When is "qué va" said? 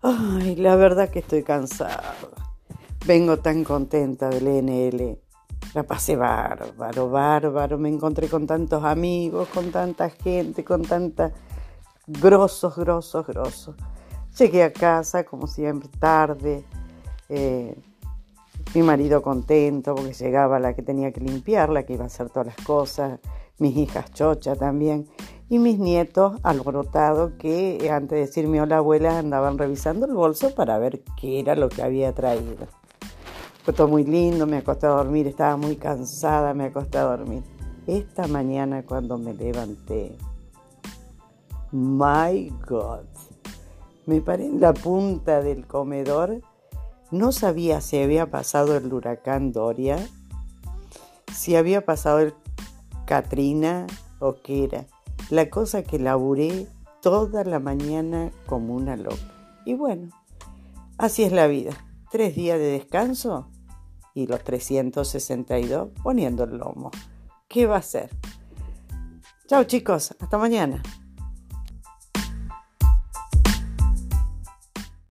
67.48-67.76